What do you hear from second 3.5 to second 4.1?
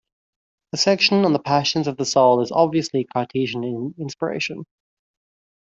in